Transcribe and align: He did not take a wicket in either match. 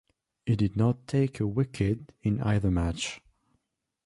He 0.47 0.55
did 0.55 0.75
not 0.75 1.05
take 1.05 1.39
a 1.39 1.45
wicket 1.45 2.11
in 2.23 2.41
either 2.41 2.71
match. 2.71 3.21